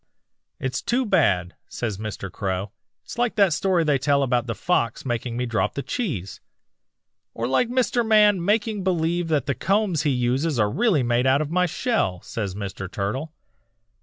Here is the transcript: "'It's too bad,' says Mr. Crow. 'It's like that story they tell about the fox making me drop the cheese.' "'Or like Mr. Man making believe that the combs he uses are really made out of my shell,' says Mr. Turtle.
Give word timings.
"'It's 0.59 0.81
too 0.81 1.05
bad,' 1.05 1.53
says 1.69 1.99
Mr. 1.99 2.31
Crow. 2.31 2.71
'It's 3.03 3.19
like 3.19 3.35
that 3.35 3.53
story 3.53 3.83
they 3.83 3.99
tell 3.99 4.23
about 4.23 4.47
the 4.47 4.55
fox 4.55 5.05
making 5.05 5.37
me 5.37 5.45
drop 5.45 5.75
the 5.75 5.83
cheese.' 5.83 6.41
"'Or 7.35 7.47
like 7.47 7.69
Mr. 7.69 8.03
Man 8.03 8.43
making 8.43 8.83
believe 8.83 9.27
that 9.27 9.45
the 9.45 9.53
combs 9.53 10.01
he 10.01 10.09
uses 10.09 10.57
are 10.57 10.71
really 10.71 11.03
made 11.03 11.27
out 11.27 11.39
of 11.43 11.51
my 11.51 11.67
shell,' 11.67 12.19
says 12.23 12.55
Mr. 12.55 12.91
Turtle. 12.91 13.31